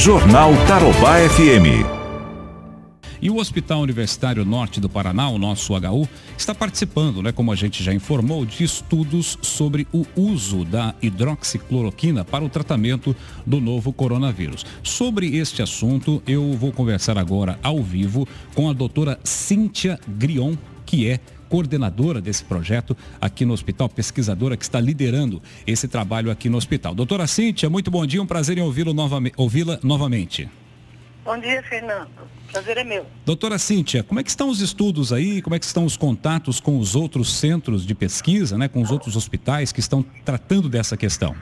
Jornal 0.00 0.52
Tarobá 0.66 1.18
FM. 1.28 1.84
E 3.20 3.28
o 3.28 3.36
Hospital 3.36 3.82
Universitário 3.82 4.46
Norte 4.46 4.80
do 4.80 4.88
Paraná, 4.88 5.28
o 5.28 5.36
nosso 5.36 5.74
HU, 5.74 6.08
está 6.38 6.54
participando, 6.54 7.22
né, 7.22 7.32
como 7.32 7.52
a 7.52 7.54
gente 7.54 7.84
já 7.84 7.92
informou, 7.92 8.46
de 8.46 8.64
estudos 8.64 9.36
sobre 9.42 9.86
o 9.92 10.06
uso 10.16 10.64
da 10.64 10.94
hidroxicloroquina 11.02 12.24
para 12.24 12.42
o 12.42 12.48
tratamento 12.48 13.14
do 13.46 13.60
novo 13.60 13.92
coronavírus. 13.92 14.64
Sobre 14.82 15.36
este 15.36 15.60
assunto, 15.60 16.22
eu 16.26 16.54
vou 16.54 16.72
conversar 16.72 17.18
agora 17.18 17.58
ao 17.62 17.82
vivo 17.82 18.26
com 18.54 18.70
a 18.70 18.72
doutora 18.72 19.20
Cíntia 19.22 20.00
Grion, 20.08 20.54
que 20.86 21.10
é 21.10 21.20
coordenadora 21.50 22.20
desse 22.20 22.44
projeto 22.44 22.96
aqui 23.20 23.44
no 23.44 23.52
hospital, 23.52 23.88
pesquisadora 23.88 24.56
que 24.56 24.62
está 24.62 24.80
liderando 24.80 25.42
esse 25.66 25.88
trabalho 25.88 26.30
aqui 26.30 26.48
no 26.48 26.56
hospital. 26.56 26.94
Doutora 26.94 27.26
Cíntia, 27.26 27.68
muito 27.68 27.90
bom 27.90 28.06
dia, 28.06 28.22
um 28.22 28.26
prazer 28.26 28.56
em 28.56 28.62
ouvi-la 28.62 28.94
novamente, 28.94 29.34
ouvi 29.36 29.64
novamente. 29.82 30.48
Bom 31.24 31.38
dia, 31.38 31.62
Fernando. 31.64 32.08
Prazer 32.50 32.78
é 32.78 32.84
meu. 32.84 33.04
Doutora 33.26 33.58
Cíntia, 33.58 34.02
como 34.02 34.20
é 34.20 34.22
que 34.22 34.30
estão 34.30 34.48
os 34.48 34.60
estudos 34.60 35.12
aí? 35.12 35.42
Como 35.42 35.54
é 35.54 35.58
que 35.58 35.64
estão 35.64 35.84
os 35.84 35.96
contatos 35.96 36.60
com 36.60 36.78
os 36.78 36.94
outros 36.94 37.34
centros 37.34 37.84
de 37.84 37.94
pesquisa, 37.94 38.56
né, 38.56 38.68
com 38.68 38.80
os 38.80 38.90
outros 38.90 39.16
hospitais 39.16 39.72
que 39.72 39.80
estão 39.80 40.02
tratando 40.24 40.68
dessa 40.68 40.96
questão? 40.96 41.34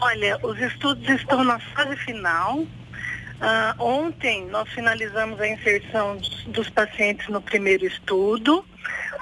Olha, 0.00 0.38
os 0.42 0.58
estudos 0.60 1.08
estão 1.08 1.42
na 1.42 1.58
fase 1.58 1.96
final. 1.96 2.60
Uh, 2.60 3.82
ontem 3.82 4.46
nós 4.46 4.68
finalizamos 4.70 5.38
a 5.40 5.46
inserção 5.46 6.16
dos, 6.16 6.44
dos 6.44 6.70
pacientes 6.70 7.28
no 7.28 7.40
primeiro 7.40 7.86
estudo. 7.86 8.64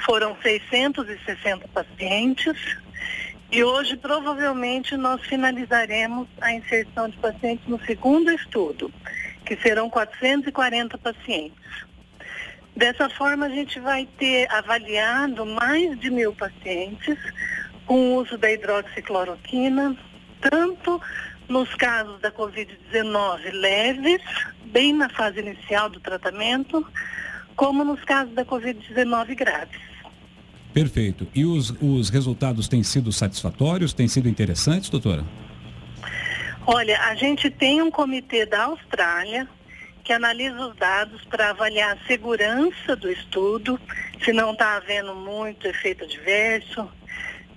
Foram 0.04 0.36
660 0.42 1.68
pacientes. 1.68 2.76
E 3.50 3.62
hoje, 3.62 3.96
provavelmente, 3.96 4.96
nós 4.96 5.20
finalizaremos 5.22 6.28
a 6.40 6.52
inserção 6.52 7.08
de 7.08 7.16
pacientes 7.18 7.66
no 7.66 7.80
segundo 7.84 8.30
estudo 8.32 8.92
que 9.44 9.56
serão 9.56 9.88
440 9.90 10.98
pacientes. 10.98 11.84
Dessa 12.76 13.08
forma, 13.08 13.46
a 13.46 13.50
gente 13.50 13.78
vai 13.78 14.08
ter 14.18 14.50
avaliado 14.50 15.46
mais 15.46 15.98
de 16.00 16.10
mil 16.10 16.34
pacientes 16.34 17.16
com 17.86 17.94
o 17.94 18.14
uso 18.16 18.36
da 18.36 18.50
hidroxicloroquina, 18.50 19.96
tanto 20.40 21.00
nos 21.48 21.72
casos 21.74 22.20
da 22.20 22.32
Covid-19 22.32 23.52
leves, 23.52 24.22
bem 24.64 24.92
na 24.92 25.08
fase 25.08 25.40
inicial 25.40 25.88
do 25.88 26.00
tratamento, 26.00 26.84
como 27.54 27.84
nos 27.84 28.02
casos 28.02 28.34
da 28.34 28.44
Covid-19 28.44 29.36
graves. 29.36 29.93
Perfeito. 30.74 31.28
E 31.32 31.44
os, 31.44 31.72
os 31.80 32.10
resultados 32.10 32.66
têm 32.66 32.82
sido 32.82 33.12
satisfatórios, 33.12 33.94
têm 33.94 34.08
sido 34.08 34.28
interessantes, 34.28 34.90
doutora? 34.90 35.24
Olha, 36.66 37.00
a 37.02 37.14
gente 37.14 37.48
tem 37.48 37.80
um 37.80 37.92
comitê 37.92 38.44
da 38.44 38.64
Austrália 38.64 39.48
que 40.02 40.12
analisa 40.12 40.66
os 40.66 40.76
dados 40.76 41.24
para 41.26 41.50
avaliar 41.50 41.96
a 41.96 42.06
segurança 42.06 42.96
do 42.96 43.10
estudo, 43.10 43.80
se 44.22 44.32
não 44.32 44.52
está 44.52 44.76
havendo 44.76 45.14
muito 45.14 45.66
efeito 45.66 46.04
adverso, 46.04 46.88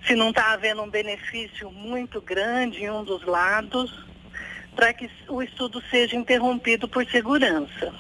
se 0.06 0.16
não 0.16 0.30
está 0.30 0.54
havendo 0.54 0.84
um 0.84 0.90
benefício 0.90 1.72
muito 1.72 2.22
grande 2.22 2.84
em 2.84 2.90
um 2.90 3.04
dos 3.04 3.26
lados, 3.26 3.92
para 4.76 4.94
que 4.94 5.10
o 5.28 5.42
estudo 5.42 5.82
seja 5.90 6.16
interrompido 6.16 6.88
por 6.88 7.06
segurança. 7.08 7.94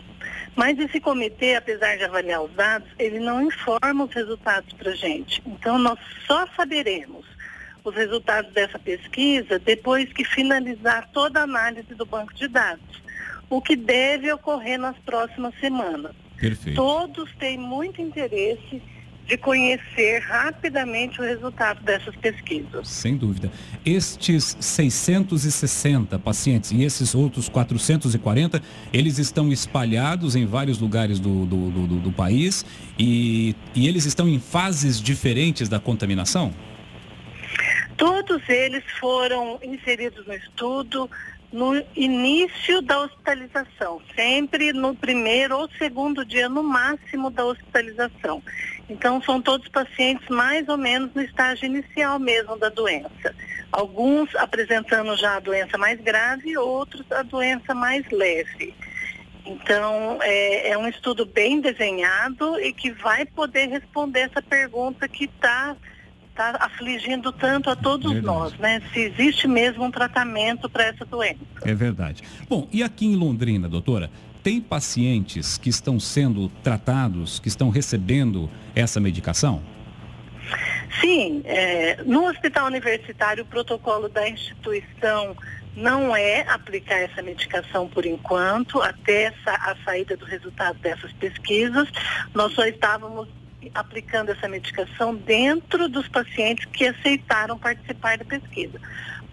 Mas 0.57 0.79
esse 0.79 0.99
comitê, 0.99 1.53
apesar 1.53 1.97
de 1.97 2.03
avaliar 2.03 2.41
os 2.41 2.51
dados, 2.53 2.89
ele 2.97 3.19
não 3.19 3.43
informa 3.43 4.05
os 4.05 4.11
resultados 4.11 4.73
para 4.73 4.89
a 4.89 4.95
gente. 4.95 5.39
Então, 5.45 5.77
nós 5.77 5.99
só 6.25 6.47
saberemos 6.55 7.23
os 7.83 7.93
resultados 7.93 8.51
dessa 8.53 8.79
pesquisa 8.79 9.59
depois 9.59 10.11
que 10.11 10.25
finalizar 10.25 11.07
toda 11.13 11.41
a 11.41 11.43
análise 11.43 11.93
do 11.93 12.07
banco 12.07 12.33
de 12.33 12.47
dados, 12.47 13.03
o 13.47 13.61
que 13.61 13.75
deve 13.75 14.33
ocorrer 14.33 14.79
nas 14.79 14.97
próximas 14.97 15.53
semanas. 15.59 16.15
Perfeito. 16.35 16.75
Todos 16.75 17.31
têm 17.35 17.59
muito 17.59 18.01
interesse 18.01 18.81
de 19.27 19.37
conhecer 19.37 20.19
rapidamente 20.19 21.19
o 21.19 21.23
resultado 21.23 21.83
dessas 21.83 22.15
pesquisas. 22.15 22.87
Sem 22.87 23.17
dúvida. 23.17 23.51
Estes 23.85 24.55
660 24.59 26.17
pacientes 26.17 26.71
e 26.71 26.83
esses 26.83 27.13
outros 27.13 27.49
440, 27.49 28.61
eles 28.93 29.17
estão 29.17 29.51
espalhados 29.51 30.35
em 30.35 30.45
vários 30.45 30.79
lugares 30.79 31.19
do, 31.19 31.45
do, 31.45 31.69
do, 31.69 31.99
do 31.99 32.11
país 32.11 32.65
e, 32.97 33.53
e 33.75 33.87
eles 33.87 34.05
estão 34.05 34.29
em 34.29 34.39
fases 34.39 35.01
diferentes 35.01 35.67
da 35.67 35.79
contaminação? 35.79 36.53
Todos 37.97 38.47
eles 38.47 38.83
foram 38.99 39.59
inseridos 39.63 40.25
no 40.25 40.33
estudo 40.33 41.09
no 41.51 41.81
início 41.95 42.81
da 42.81 42.99
hospitalização, 43.01 44.01
sempre 44.15 44.73
no 44.73 44.93
primeiro 44.93 45.57
ou 45.57 45.69
segundo 45.77 46.25
dia 46.25 46.49
no 46.49 46.61
máximo 46.61 47.29
da 47.29 47.45
hospitalização. 47.45 48.43
Então 48.89 49.21
são 49.21 49.41
todos 49.41 49.67
pacientes 49.69 50.27
mais 50.29 50.67
ou 50.67 50.77
menos 50.77 51.13
no 51.13 51.21
estágio 51.21 51.65
inicial 51.65 52.19
mesmo 52.19 52.57
da 52.57 52.69
doença. 52.69 53.33
Alguns 53.71 54.33
apresentando 54.35 55.15
já 55.15 55.37
a 55.37 55.39
doença 55.39 55.77
mais 55.77 55.99
grave, 56.01 56.57
outros 56.57 57.09
a 57.11 57.21
doença 57.21 57.73
mais 57.73 58.05
leve. 58.11 58.73
Então, 59.45 60.19
é, 60.21 60.71
é 60.71 60.77
um 60.77 60.87
estudo 60.89 61.25
bem 61.25 61.61
desenhado 61.61 62.59
e 62.59 62.73
que 62.73 62.91
vai 62.91 63.25
poder 63.25 63.67
responder 63.69 64.21
essa 64.21 64.41
pergunta 64.41 65.07
que 65.07 65.23
está 65.23 65.75
está 66.37 66.55
afligindo 66.59 67.31
tanto 67.31 67.69
a 67.69 67.75
todos 67.75 68.21
nós, 68.21 68.53
né? 68.59 68.79
Se 68.93 68.99
existe 68.99 69.47
mesmo 69.47 69.83
um 69.83 69.91
tratamento 69.91 70.69
para 70.69 70.85
essa 70.85 71.03
doença. 71.03 71.39
É 71.63 71.73
verdade. 71.73 72.21
Bom, 72.47 72.67
e 72.71 72.83
aqui 72.83 73.07
em 73.07 73.15
Londrina, 73.15 73.67
doutora, 73.67 74.11
tem 74.43 74.61
pacientes 74.61 75.57
que 75.57 75.69
estão 75.69 75.99
sendo 75.99 76.47
tratados, 76.63 77.39
que 77.39 77.47
estão 77.47 77.69
recebendo 77.69 78.49
essa 78.75 78.99
medicação? 78.99 79.63
Sim, 81.01 81.41
é, 81.43 82.03
no 82.05 82.25
hospital 82.27 82.67
universitário 82.67 83.43
o 83.43 83.47
protocolo 83.47 84.07
da 84.07 84.29
instituição 84.29 85.35
não 85.75 86.15
é 86.15 86.41
aplicar 86.49 86.95
essa 86.95 87.21
medicação 87.21 87.87
por 87.87 88.05
enquanto, 88.05 88.81
até 88.81 89.23
essa, 89.23 89.51
a 89.51 89.75
saída 89.83 90.15
do 90.15 90.25
resultado 90.25 90.79
dessas 90.79 91.11
pesquisas. 91.13 91.87
Nós 92.33 92.53
só 92.53 92.65
estávamos 92.65 93.27
aplicando 93.73 94.29
essa 94.29 94.47
medicação 94.47 95.15
dentro 95.15 95.89
dos 95.89 96.07
pacientes 96.07 96.65
que 96.65 96.87
aceitaram 96.87 97.57
participar 97.57 98.17
da 98.17 98.25
pesquisa. 98.25 98.79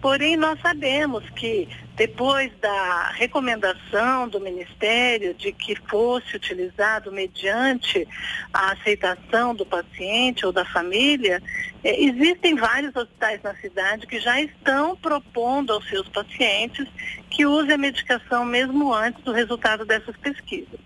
Porém, 0.01 0.35
nós 0.37 0.59
sabemos 0.61 1.27
que 1.31 1.67
depois 1.95 2.51
da 2.59 3.09
recomendação 3.11 4.27
do 4.27 4.39
Ministério 4.39 5.33
de 5.33 5.51
que 5.51 5.75
fosse 5.89 6.35
utilizado 6.35 7.11
mediante 7.11 8.07
a 8.53 8.73
aceitação 8.73 9.55
do 9.55 9.65
paciente 9.65 10.45
ou 10.45 10.51
da 10.51 10.65
família, 10.65 11.41
eh, 11.83 12.03
existem 12.03 12.55
vários 12.55 12.95
hospitais 12.95 13.41
na 13.41 13.55
cidade 13.55 14.05
que 14.05 14.19
já 14.19 14.39
estão 14.41 14.95
propondo 14.95 15.73
aos 15.73 15.87
seus 15.87 16.07
pacientes 16.09 16.87
que 17.29 17.45
use 17.45 17.71
a 17.71 17.77
medicação 17.77 18.45
mesmo 18.45 18.93
antes 18.93 19.23
do 19.23 19.31
resultado 19.31 19.85
dessas 19.85 20.15
pesquisas. 20.17 20.79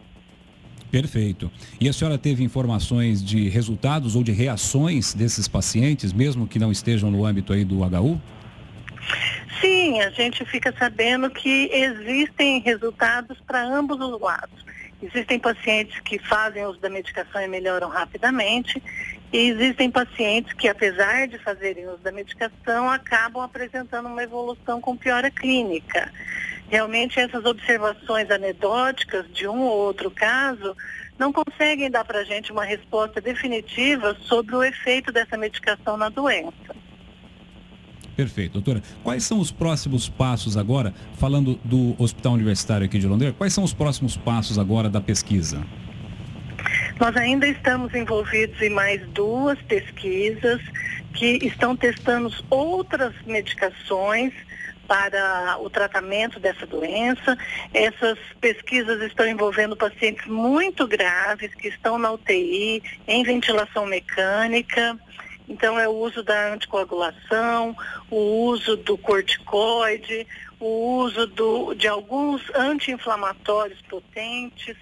Perfeito. 0.92 1.52
E 1.80 1.88
a 1.88 1.94
senhora 1.94 2.18
teve 2.18 2.44
informações 2.44 3.24
de 3.24 3.48
resultados 3.48 4.16
ou 4.16 4.24
de 4.24 4.32
reações 4.32 5.14
desses 5.14 5.48
pacientes, 5.48 6.12
mesmo 6.12 6.48
que 6.48 6.58
não 6.58 6.72
estejam 6.72 7.12
no 7.12 7.26
âmbito 7.26 7.54
aí 7.54 7.64
do 7.64 7.82
HU? 7.84 8.20
Sim, 9.62 10.00
a 10.02 10.10
gente 10.10 10.44
fica 10.46 10.74
sabendo 10.78 11.30
que 11.30 11.70
existem 11.72 12.60
resultados 12.62 13.38
para 13.46 13.62
ambos 13.62 14.00
os 14.00 14.20
lados. 14.20 14.66
Existem 15.02 15.40
pacientes 15.40 16.00
que 16.02 16.20
fazem 16.20 16.66
uso 16.66 16.80
da 16.80 16.90
medicação 16.90 17.42
e 17.42 17.48
melhoram 17.48 17.88
rapidamente, 17.88 18.82
e 19.32 19.50
existem 19.50 19.92
pacientes 19.92 20.54
que, 20.54 20.68
apesar 20.68 21.28
de 21.28 21.38
fazerem 21.38 21.88
uso 21.88 22.00
da 22.00 22.12
medicação, 22.12 22.90
acabam 22.90 23.44
apresentando 23.44 24.08
uma 24.08 24.24
evolução 24.24 24.82
com 24.82 24.98
piora 24.98 25.30
clínica. 25.30 26.12
Realmente 26.70 27.20
essas 27.20 27.46
observações 27.46 28.30
anedóticas 28.30 29.26
de 29.34 29.48
um 29.48 29.62
ou 29.62 29.78
outro 29.78 30.10
caso 30.12 30.76
não 31.18 31.34
conseguem 31.34 31.92
dar 31.92 32.06
para 32.06 32.20
a 32.20 32.24
gente 32.24 32.52
uma 32.52 32.64
resposta 32.64 33.20
definitiva 33.20 34.16
sobre 34.22 34.56
o 34.56 34.64
efeito 34.64 35.12
dessa 35.12 35.38
medicação 35.38 35.98
na 35.98 36.10
doença. 36.10 36.76
Perfeito, 38.16 38.54
doutora. 38.54 38.84
Quais 39.04 39.24
são 39.24 39.40
os 39.40 39.52
próximos 39.52 40.10
passos 40.10 40.58
agora, 40.58 40.94
falando 41.14 41.60
do 41.64 41.96
Hospital 41.98 42.34
Universitário 42.34 42.86
aqui 42.86 43.00
de 43.00 43.08
Londrina, 43.08 43.34
quais 43.34 43.54
são 43.54 43.64
os 43.64 43.74
próximos 43.74 44.18
passos 44.18 44.58
agora 44.58 44.90
da 44.90 45.00
pesquisa? 45.00 45.66
Nós 47.00 47.16
ainda 47.16 47.48
estamos 47.48 47.96
envolvidos 47.96 48.62
em 48.62 48.70
mais 48.70 49.02
duas 49.12 49.58
pesquisas 49.62 50.62
que 51.14 51.40
estão 51.48 51.74
testando 51.74 52.30
outras 52.50 53.14
medicações 53.26 54.34
para 54.86 55.58
o 55.62 55.70
tratamento 55.70 56.42
dessa 56.42 56.68
doença. 56.68 57.38
Essas 57.74 58.20
pesquisas 58.42 59.02
estão 59.02 59.26
envolvendo 59.26 59.78
pacientes 59.78 60.26
muito 60.26 60.86
graves 60.86 61.56
que 61.56 61.70
estão 61.70 61.98
na 61.98 62.12
UTI, 62.12 62.84
em 63.08 63.24
ventilação 63.24 63.86
mecânica. 63.86 65.00
Então, 65.48 65.80
é 65.80 65.88
o 65.88 65.94
uso 65.94 66.22
da 66.22 66.54
anticoagulação, 66.54 67.78
o 68.12 68.44
uso 68.48 68.76
do 68.76 68.98
corticoide, 68.98 70.28
o 70.60 70.98
uso 70.98 71.26
do, 71.28 71.74
de 71.76 71.88
alguns 71.88 72.42
anti-inflamatórios 72.54 73.82
potentes 73.84 74.76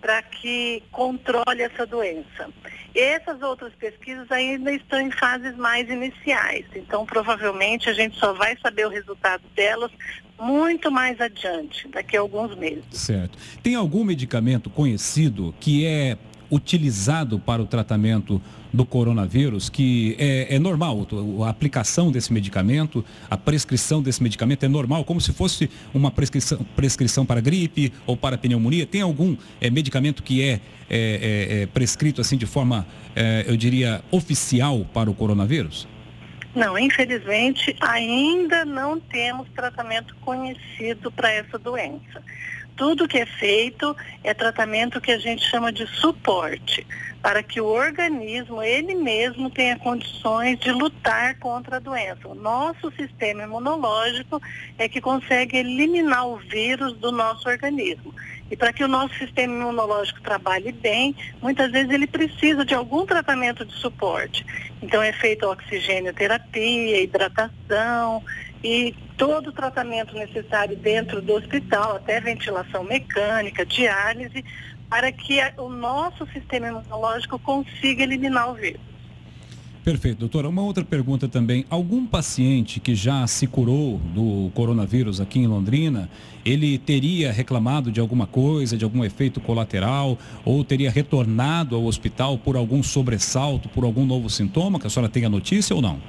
para 0.00 0.22
que 0.22 0.82
controle 0.90 1.62
essa 1.62 1.86
doença. 1.86 2.48
Essas 2.94 3.42
outras 3.42 3.72
pesquisas 3.74 4.30
ainda 4.30 4.72
estão 4.72 5.00
em 5.00 5.10
fases 5.10 5.56
mais 5.56 5.88
iniciais, 5.88 6.64
então 6.74 7.04
provavelmente 7.04 7.88
a 7.88 7.92
gente 7.92 8.18
só 8.18 8.32
vai 8.32 8.56
saber 8.62 8.86
o 8.86 8.90
resultado 8.90 9.42
delas 9.54 9.90
muito 10.40 10.90
mais 10.90 11.20
adiante, 11.20 11.88
daqui 11.88 12.16
a 12.16 12.20
alguns 12.20 12.56
meses. 12.56 12.84
Certo. 12.92 13.36
Tem 13.62 13.74
algum 13.74 14.04
medicamento 14.04 14.70
conhecido 14.70 15.54
que 15.60 15.84
é 15.86 16.16
utilizado 16.50 17.38
para 17.38 17.62
o 17.62 17.66
tratamento 17.66 18.40
do 18.72 18.84
coronavírus, 18.84 19.68
que 19.68 20.14
é, 20.18 20.54
é, 20.54 20.58
normal, 20.58 21.06
a 21.44 21.48
aplicação 21.48 22.12
desse 22.12 22.32
medicamento, 22.32 23.04
a 23.30 23.36
prescrição 23.36 24.02
desse 24.02 24.22
medicamento 24.22 24.64
é 24.64 24.68
normal, 24.68 25.04
como 25.04 25.20
se 25.20 25.32
fosse 25.32 25.70
uma 25.94 26.10
prescrição, 26.10 26.58
prescrição 26.76 27.24
para 27.24 27.40
gripe 27.40 27.92
ou 28.06 28.16
para 28.16 28.36
pneumonia? 28.36 28.86
Tem 28.86 29.00
algum 29.00 29.36
é, 29.60 29.70
medicamento 29.70 30.22
que 30.22 30.42
é, 30.42 30.52
é, 30.52 30.60
é, 30.90 31.62
é 31.62 31.66
prescrito 31.66 32.20
assim 32.20 32.36
de 32.36 32.46
forma, 32.46 32.86
eu 33.46 33.56
diria, 33.56 34.02
oficial 34.10 34.86
para 34.92 35.10
o 35.10 35.14
coronavírus? 35.14 35.86
Não, 36.54 36.78
infelizmente 36.78 37.76
ainda 37.80 38.64
não 38.64 38.98
temos 38.98 39.48
tratamento 39.50 40.14
conhecido 40.16 41.10
para 41.12 41.30
essa 41.30 41.58
doença 41.58 42.22
tudo 42.78 43.08
que 43.08 43.18
é 43.18 43.26
feito 43.26 43.94
é 44.22 44.32
tratamento 44.32 45.00
que 45.00 45.10
a 45.10 45.18
gente 45.18 45.44
chama 45.44 45.72
de 45.72 45.84
suporte, 45.86 46.86
para 47.20 47.42
que 47.42 47.60
o 47.60 47.66
organismo, 47.66 48.62
ele 48.62 48.94
mesmo, 48.94 49.50
tenha 49.50 49.76
condições 49.76 50.58
de 50.60 50.70
lutar 50.70 51.36
contra 51.40 51.76
a 51.76 51.80
doença. 51.80 52.28
O 52.28 52.36
nosso 52.36 52.92
sistema 52.92 53.42
imunológico 53.42 54.40
é 54.78 54.88
que 54.88 55.00
consegue 55.00 55.58
eliminar 55.58 56.28
o 56.28 56.36
vírus 56.36 56.96
do 56.98 57.10
nosso 57.10 57.48
organismo. 57.48 58.14
E 58.50 58.56
para 58.56 58.72
que 58.72 58.82
o 58.82 58.88
nosso 58.88 59.14
sistema 59.18 59.54
imunológico 59.54 60.20
trabalhe 60.22 60.72
bem, 60.72 61.14
muitas 61.42 61.70
vezes 61.70 61.90
ele 61.90 62.06
precisa 62.06 62.64
de 62.64 62.74
algum 62.74 63.04
tratamento 63.04 63.64
de 63.64 63.74
suporte. 63.74 64.44
Então 64.82 65.02
é 65.02 65.12
feita 65.12 65.48
oxigênio 65.48 66.14
terapia, 66.14 67.02
hidratação, 67.02 68.22
e 68.62 68.94
todo 69.16 69.48
o 69.48 69.52
tratamento 69.52 70.14
necessário 70.14 70.76
dentro 70.76 71.20
do 71.20 71.34
hospital, 71.34 71.96
até 71.96 72.20
ventilação 72.20 72.82
mecânica, 72.82 73.64
diálise, 73.64 74.44
para 74.88 75.12
que 75.12 75.38
o 75.58 75.68
nosso 75.68 76.26
sistema 76.28 76.68
imunológico 76.68 77.38
consiga 77.38 78.02
eliminar 78.02 78.50
o 78.50 78.54
vírus. 78.54 78.87
Perfeito, 79.84 80.18
doutora. 80.18 80.48
Uma 80.48 80.62
outra 80.62 80.84
pergunta 80.84 81.28
também. 81.28 81.64
Algum 81.70 82.06
paciente 82.06 82.78
que 82.78 82.94
já 82.94 83.26
se 83.26 83.46
curou 83.46 83.98
do 84.14 84.50
coronavírus 84.54 85.20
aqui 85.20 85.38
em 85.38 85.46
Londrina, 85.46 86.10
ele 86.44 86.78
teria 86.78 87.32
reclamado 87.32 87.90
de 87.90 88.00
alguma 88.00 88.26
coisa, 88.26 88.76
de 88.76 88.84
algum 88.84 89.04
efeito 89.04 89.40
colateral, 89.40 90.18
ou 90.44 90.62
teria 90.62 90.90
retornado 90.90 91.74
ao 91.74 91.84
hospital 91.84 92.36
por 92.36 92.56
algum 92.56 92.82
sobressalto, 92.82 93.68
por 93.68 93.84
algum 93.84 94.04
novo 94.04 94.28
sintoma, 94.28 94.78
que 94.78 94.86
a 94.86 94.90
senhora 94.90 95.10
tenha 95.10 95.28
notícia 95.28 95.74
ou 95.74 95.80
não? 95.80 96.00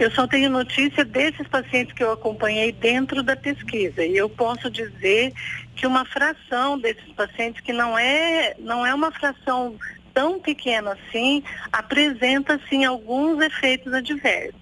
Eu 0.00 0.10
só 0.12 0.26
tenho 0.26 0.48
notícia 0.48 1.04
desses 1.04 1.46
pacientes 1.46 1.92
que 1.92 2.02
eu 2.02 2.10
acompanhei 2.10 2.72
dentro 2.72 3.22
da 3.22 3.36
pesquisa 3.36 4.02
e 4.02 4.16
eu 4.16 4.30
posso 4.30 4.70
dizer 4.70 5.32
que 5.76 5.86
uma 5.86 6.06
fração 6.06 6.78
desses 6.78 7.12
pacientes 7.12 7.60
que 7.60 7.72
não 7.72 7.98
é 7.98 8.54
não 8.58 8.84
é 8.84 8.94
uma 8.94 9.10
fração 9.12 9.76
tão 10.20 10.38
pequena 10.38 10.92
assim 10.92 11.42
apresenta 11.72 12.60
sim 12.68 12.84
alguns 12.84 13.42
efeitos 13.42 13.90
adversos. 13.94 14.60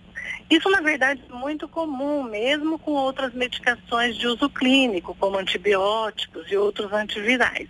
Isso, 0.49 0.71
na 0.71 0.81
verdade, 0.81 1.21
é 1.29 1.35
muito 1.35 1.67
comum, 1.67 2.23
mesmo 2.23 2.79
com 2.79 2.93
outras 2.93 3.35
medicações 3.35 4.17
de 4.17 4.29
uso 4.29 4.49
clínico, 4.49 5.17
como 5.19 5.37
antibióticos 5.37 6.49
e 6.49 6.57
outros 6.57 6.93
antivirais. 6.93 7.69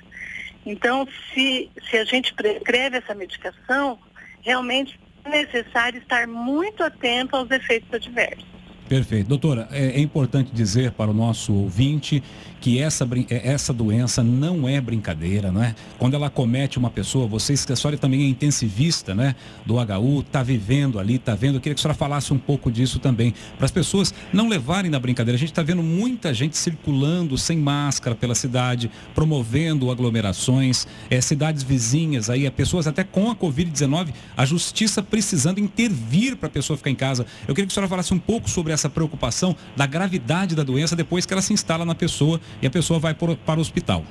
Então, 0.66 1.08
se, 1.32 1.70
se 1.88 1.96
a 1.96 2.04
gente 2.04 2.34
prescreve 2.34 2.98
essa 2.98 3.14
medicação, 3.14 3.98
realmente 4.42 5.00
necessário 5.24 5.98
estar 5.98 6.28
muito 6.28 6.84
atento 6.84 7.36
aos 7.36 7.50
efeitos 7.50 7.92
adversos. 7.94 8.57
Perfeito. 8.88 9.28
Doutora, 9.28 9.68
é, 9.70 9.88
é, 9.88 10.00
importante 10.00 10.50
dizer 10.50 10.92
para 10.92 11.10
o 11.10 11.14
nosso 11.14 11.52
ouvinte 11.52 12.22
que 12.58 12.80
essa, 12.80 13.06
é, 13.28 13.52
essa 13.52 13.70
doença 13.70 14.22
não 14.22 14.66
é 14.66 14.80
brincadeira, 14.80 15.52
não 15.52 15.62
é? 15.62 15.74
Quando 15.98 16.14
ela 16.14 16.30
comete 16.30 16.78
uma 16.78 16.88
pessoa, 16.88 17.26
vocês, 17.26 17.66
a 17.70 17.76
senhora 17.76 17.98
também 17.98 18.22
é 18.22 18.28
intensivista, 18.28 19.14
né? 19.14 19.36
Do 19.66 19.74
HU, 19.74 20.20
está 20.20 20.42
vivendo 20.42 20.98
ali, 20.98 21.16
está 21.16 21.34
vendo. 21.34 21.56
Eu 21.56 21.60
queria 21.60 21.74
que 21.74 21.80
a 21.80 21.82
senhora 21.82 21.98
falasse 21.98 22.32
um 22.32 22.38
pouco 22.38 22.72
disso 22.72 22.98
também, 22.98 23.34
para 23.58 23.66
as 23.66 23.70
pessoas 23.70 24.12
não 24.32 24.48
levarem 24.48 24.90
na 24.90 24.98
brincadeira. 24.98 25.36
A 25.36 25.38
gente 25.38 25.50
está 25.52 25.62
vendo 25.62 25.82
muita 25.82 26.32
gente 26.32 26.56
circulando 26.56 27.36
sem 27.36 27.58
máscara 27.58 28.16
pela 28.16 28.34
cidade, 28.34 28.90
promovendo 29.14 29.90
aglomerações, 29.90 30.86
é, 31.10 31.20
cidades 31.20 31.62
vizinhas 31.62 32.30
aí, 32.30 32.50
pessoas 32.50 32.86
até 32.86 33.04
com 33.04 33.30
a 33.30 33.36
Covid-19, 33.36 34.14
a 34.34 34.46
justiça 34.46 35.02
precisando 35.02 35.60
intervir 35.60 36.36
para 36.36 36.46
a 36.46 36.50
pessoa 36.50 36.76
ficar 36.76 36.90
em 36.90 36.94
casa. 36.94 37.26
Eu 37.46 37.54
queria 37.54 37.66
que 37.66 37.72
a 37.72 37.74
senhora 37.74 37.88
falasse 37.88 38.14
um 38.14 38.18
pouco 38.18 38.48
sobre 38.48 38.72
essa 38.78 38.88
preocupação 38.88 39.54
da 39.76 39.86
gravidade 39.86 40.54
da 40.54 40.62
doença 40.62 40.96
depois 40.96 41.26
que 41.26 41.32
ela 41.32 41.42
se 41.42 41.52
instala 41.52 41.84
na 41.84 41.94
pessoa 41.94 42.40
e 42.62 42.66
a 42.66 42.70
pessoa 42.70 42.98
vai 42.98 43.14
para 43.14 43.58
o 43.58 43.60
hospital. 43.60 44.04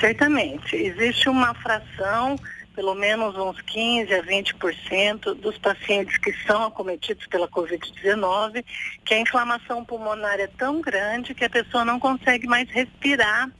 Certamente. 0.00 0.76
Existe 0.76 1.28
uma 1.28 1.54
fração, 1.54 2.36
pelo 2.74 2.94
menos 2.94 3.36
uns 3.36 3.60
15 3.62 4.12
a 4.14 4.22
20% 4.22 5.34
dos 5.34 5.58
pacientes 5.58 6.16
que 6.18 6.32
são 6.46 6.64
acometidos 6.64 7.26
pela 7.26 7.48
Covid-19, 7.48 8.64
que 9.04 9.14
a 9.14 9.20
inflamação 9.20 9.84
pulmonar 9.84 10.38
é 10.38 10.46
tão 10.46 10.80
grande 10.80 11.34
que 11.34 11.44
a 11.44 11.50
pessoa 11.50 11.84
não 11.84 11.98
consegue 11.98 12.46
mais 12.46 12.68
respirar 12.70 13.50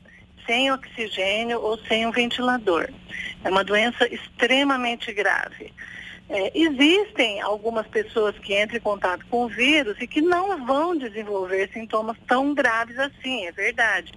sem 0.47 0.71
oxigênio 0.71 1.61
ou 1.61 1.79
sem 1.87 2.07
um 2.07 2.13
ventilador. 2.13 2.89
É 3.43 3.51
uma 3.51 3.65
doença 3.65 4.07
extremamente 4.13 5.13
grave. 5.13 5.73
É, 6.29 6.51
existem 6.59 7.41
algumas 7.41 7.87
pessoas 7.87 8.37
que 8.39 8.61
entram 8.61 8.79
em 8.79 8.81
contato 8.81 9.25
com 9.31 9.45
o 9.45 9.49
vírus 9.49 9.97
e 10.01 10.09
que 10.09 10.21
não 10.21 10.67
vão 10.67 10.97
desenvolver 10.97 11.71
sintomas 11.73 12.17
tão 12.27 12.53
graves 12.53 12.99
assim, 12.99 13.47
é 13.47 13.53
verdade. 13.53 14.13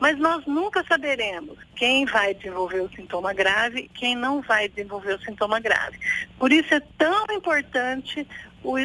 Mas 0.00 0.18
nós 0.18 0.44
nunca 0.44 0.84
saberemos 0.88 1.56
quem 1.76 2.04
vai 2.04 2.34
desenvolver 2.34 2.80
o 2.80 2.90
sintoma 2.90 3.32
grave 3.32 3.82
e 3.82 3.88
quem 3.88 4.16
não 4.16 4.42
vai 4.42 4.68
desenvolver 4.68 5.14
o 5.14 5.22
sintoma 5.22 5.60
grave. 5.60 5.98
Por 6.36 6.52
isso 6.52 6.74
é 6.74 6.80
tão 6.98 7.26
importante 7.30 8.26
o, 8.64 8.76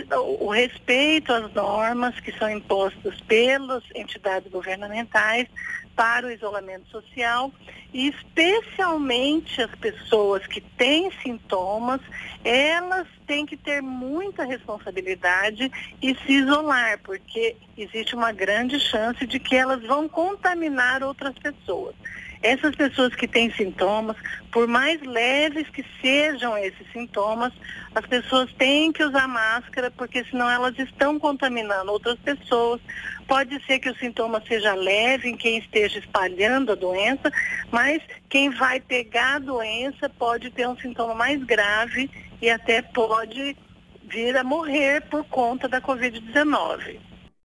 o, 0.45 0.49
respeito 0.49 1.33
às 1.33 1.51
normas 1.53 2.19
que 2.19 2.31
são 2.37 2.49
impostas 2.49 3.19
pelas 3.21 3.83
entidades 3.95 4.51
governamentais 4.51 5.47
para 5.97 6.27
o 6.27 6.31
isolamento 6.31 6.87
social 6.89 7.51
e 7.91 8.09
especialmente 8.09 9.59
as 9.59 9.73
pessoas 9.75 10.45
que 10.45 10.61
têm 10.61 11.11
sintomas, 11.23 11.99
elas 12.43 13.07
têm 13.25 13.47
que 13.47 13.57
ter 13.57 13.81
muita 13.81 14.45
responsabilidade 14.45 15.71
e 15.99 16.15
se 16.15 16.33
isolar, 16.33 16.99
porque 16.99 17.57
existe 17.75 18.15
uma 18.15 18.31
grande 18.31 18.79
chance 18.79 19.25
de 19.25 19.39
que 19.39 19.55
elas 19.55 19.81
vão 19.81 20.07
contaminar 20.07 21.01
outras 21.01 21.33
pessoas. 21.39 21.95
Essas 22.41 22.75
pessoas 22.75 23.15
que 23.15 23.27
têm 23.27 23.51
sintomas, 23.51 24.15
por 24.51 24.67
mais 24.67 25.01
leves 25.01 25.67
que 25.69 25.83
sejam 26.01 26.57
esses 26.57 26.85
sintomas, 26.91 27.51
as 27.95 28.05
pessoas 28.05 28.51
têm 28.53 28.91
que 28.91 29.03
usar 29.03 29.27
máscara, 29.27 29.89
porque 29.91 30.23
senão 30.25 30.49
elas 30.49 30.77
estão 30.77 31.19
contaminando 31.19 31.91
outras 31.91 32.17
pessoas. 32.19 32.79
Pode 33.27 33.63
ser 33.65 33.79
que 33.79 33.89
o 33.89 33.97
sintoma 33.97 34.41
seja 34.47 34.73
leve 34.73 35.29
em 35.29 35.35
quem 35.35 35.57
esteja 35.57 35.99
espalhando 35.99 36.71
a 36.71 36.75
doença, 36.75 37.31
mas 37.71 38.01
quem 38.29 38.49
vai 38.49 38.79
pegar 38.79 39.35
a 39.35 39.39
doença 39.39 40.09
pode 40.09 40.51
ter 40.51 40.67
um 40.67 40.77
sintoma 40.77 41.15
mais 41.15 41.43
grave 41.43 42.09
e 42.41 42.49
até 42.49 42.81
pode 42.81 43.57
vir 44.03 44.37
a 44.37 44.43
morrer 44.43 45.01
por 45.09 45.23
conta 45.25 45.67
da 45.67 45.81
Covid-19. 45.81 47.06